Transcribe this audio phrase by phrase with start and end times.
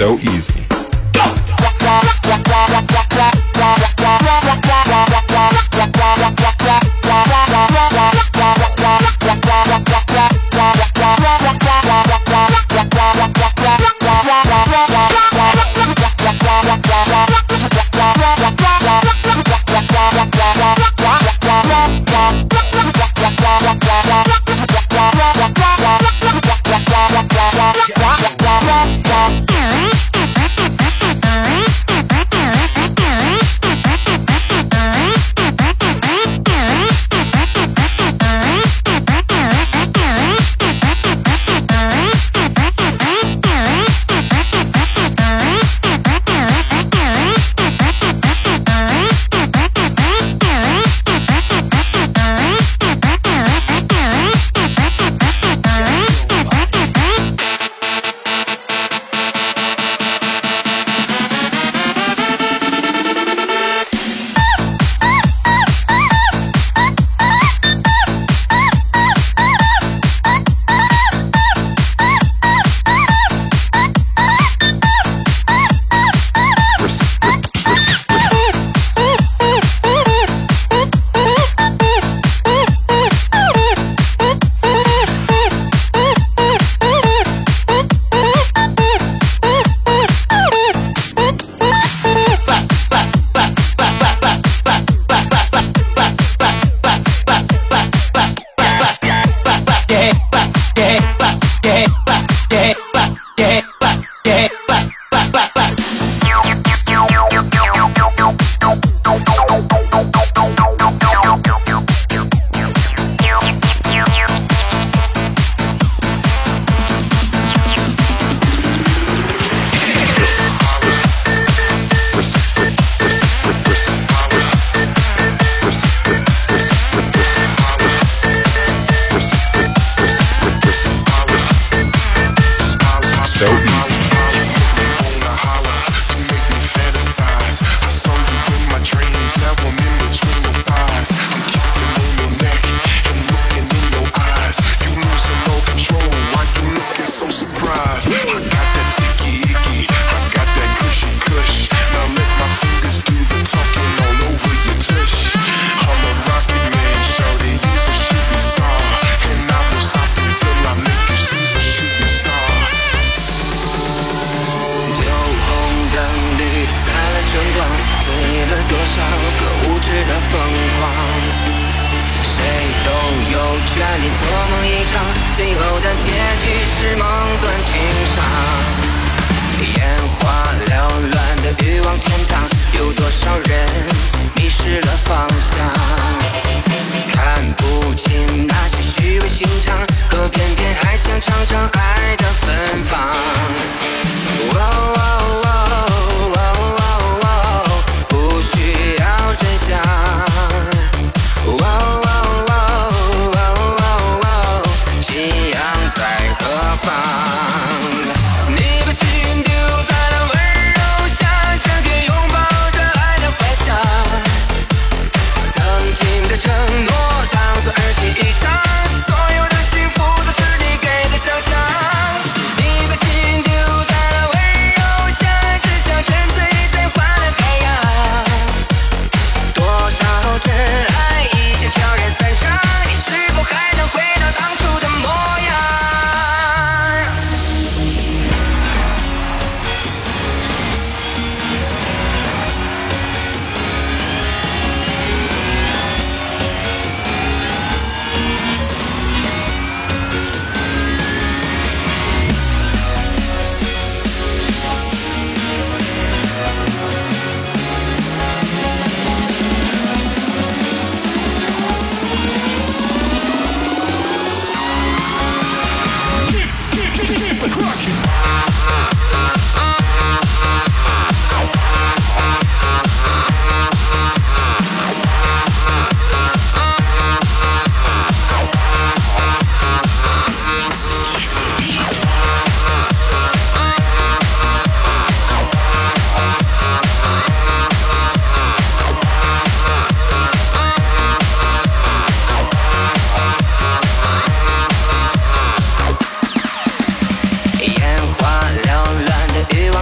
[0.00, 0.59] so easy.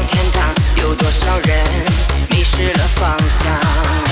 [0.08, 1.64] 天堂有多少人
[2.30, 4.07] 迷失了方向？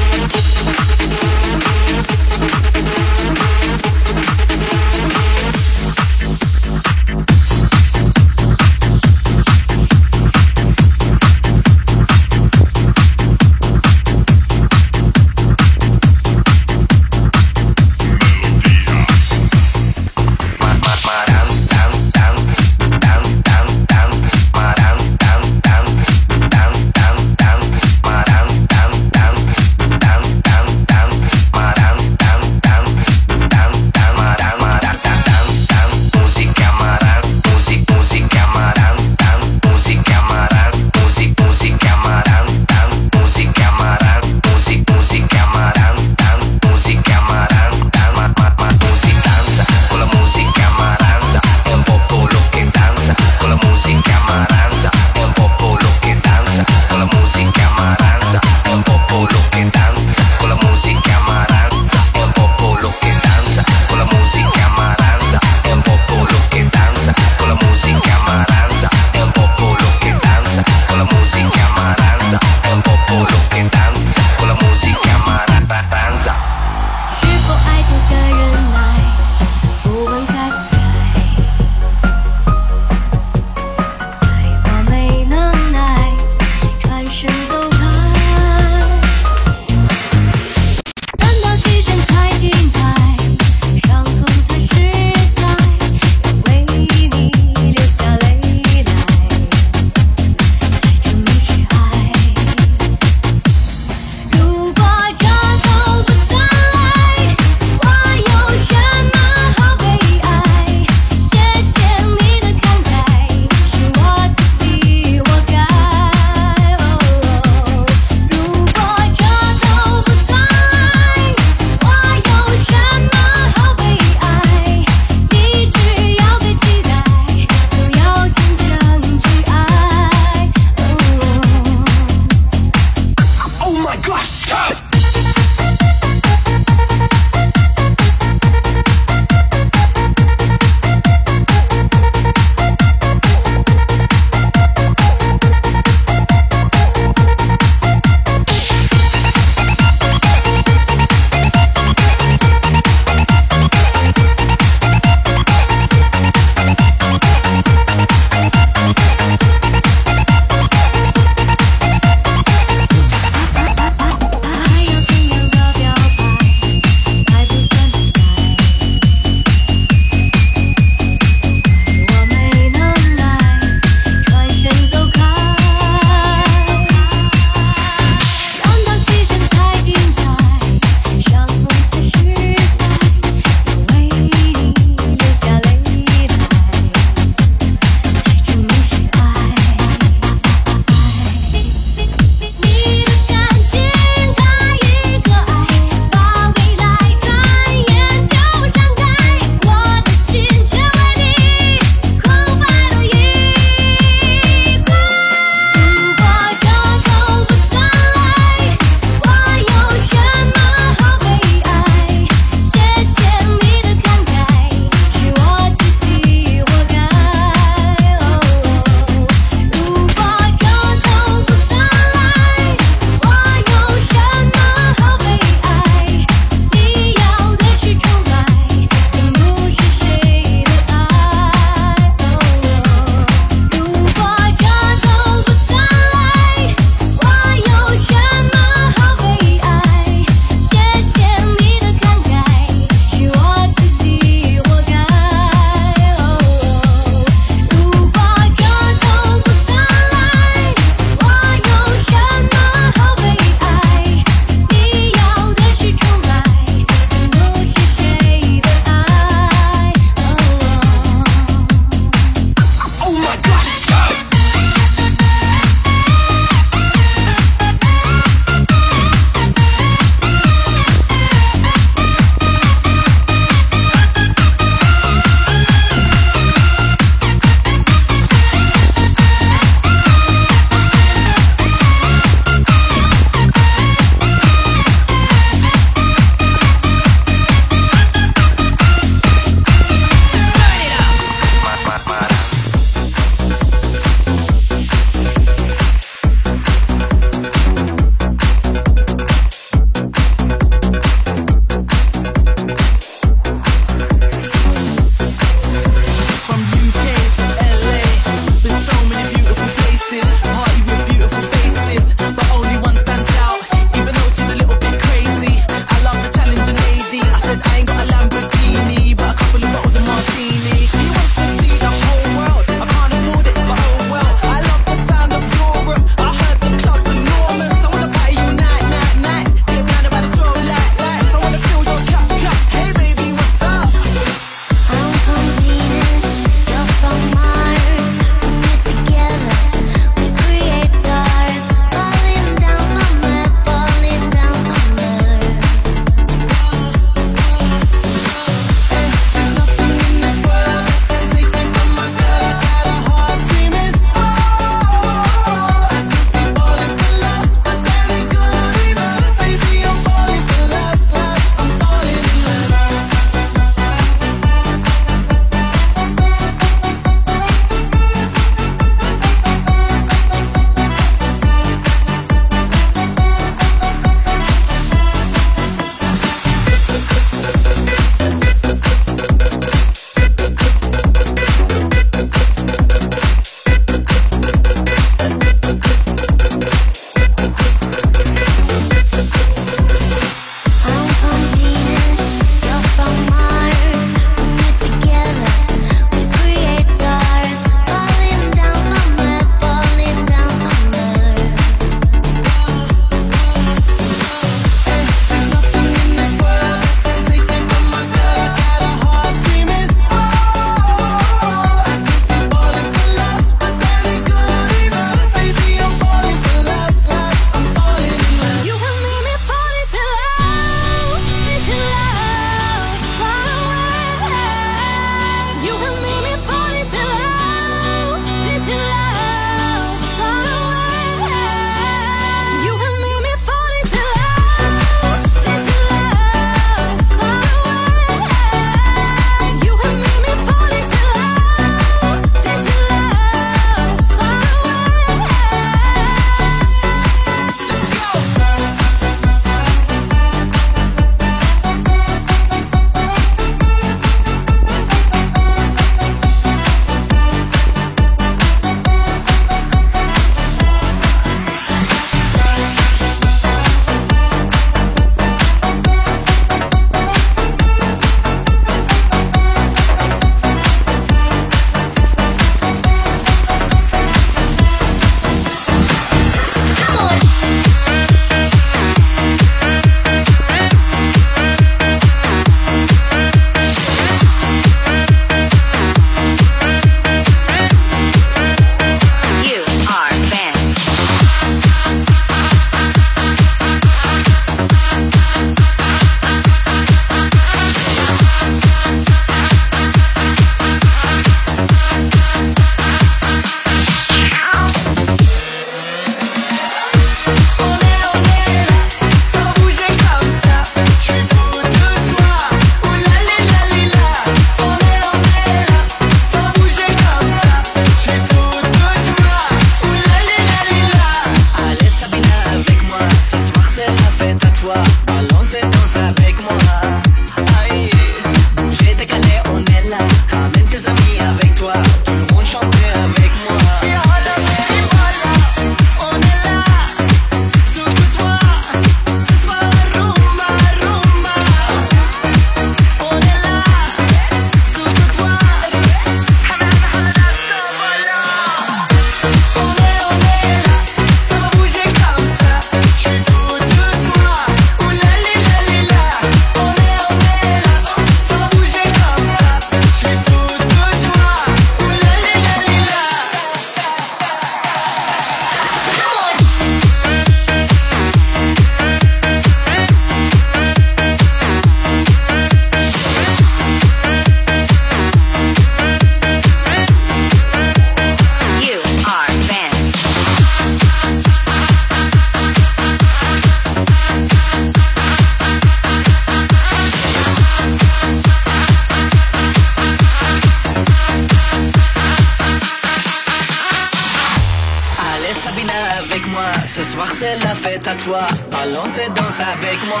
[597.86, 598.20] à toi,
[598.50, 600.00] balance et danse avec moi.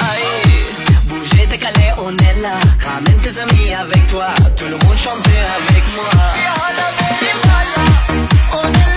[0.00, 2.54] Aïe, tes décalé, on est là.
[2.84, 4.26] Ramène tes amis avec toi,
[4.56, 6.10] tout le monde chante avec moi.
[8.52, 8.87] on est là.